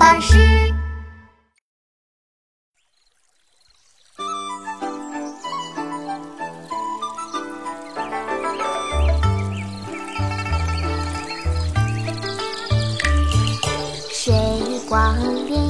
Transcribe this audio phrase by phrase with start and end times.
[0.00, 0.38] 巴士。
[14.10, 14.34] 水
[14.88, 15.14] 光
[15.50, 15.69] 潋